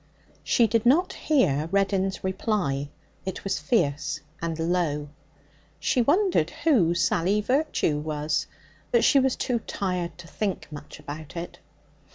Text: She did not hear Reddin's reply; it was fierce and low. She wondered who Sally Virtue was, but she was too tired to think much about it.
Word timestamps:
She 0.43 0.65
did 0.65 0.83
not 0.83 1.13
hear 1.13 1.69
Reddin's 1.71 2.23
reply; 2.23 2.89
it 3.23 3.43
was 3.43 3.59
fierce 3.59 4.19
and 4.41 4.57
low. 4.57 5.09
She 5.79 6.01
wondered 6.01 6.49
who 6.63 6.95
Sally 6.95 7.39
Virtue 7.39 7.99
was, 7.99 8.47
but 8.91 9.03
she 9.03 9.19
was 9.19 9.35
too 9.35 9.59
tired 9.59 10.17
to 10.17 10.25
think 10.27 10.65
much 10.71 10.99
about 10.99 11.37
it. 11.37 11.59